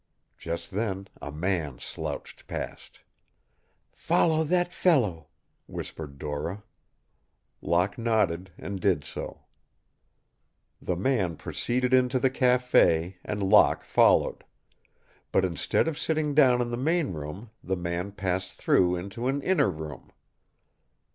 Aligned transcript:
Just 0.39 0.71
then 0.71 1.07
a 1.21 1.31
man 1.31 1.77
slouched 1.77 2.47
past. 2.47 3.01
"Follow 3.93 4.43
that 4.43 4.73
fellow," 4.73 5.27
whispered 5.67 6.17
Dora. 6.17 6.63
Locke 7.61 7.99
nodded 7.99 8.49
and 8.57 8.79
did 8.81 9.03
so. 9.03 9.41
The 10.81 10.95
man 10.95 11.35
proceeded 11.35 11.93
into 11.93 12.17
the 12.17 12.31
café 12.31 13.17
and 13.23 13.43
Locke 13.43 13.83
followed. 13.83 14.43
But 15.31 15.45
instead 15.45 15.87
of 15.87 15.99
sitting 15.99 16.33
down 16.33 16.61
in 16.61 16.71
the 16.71 16.77
main 16.77 17.13
room 17.13 17.51
the 17.63 17.77
man 17.77 18.11
passed 18.11 18.53
through 18.53 18.95
into 18.95 19.27
an 19.27 19.43
inner 19.43 19.69
room. 19.69 20.11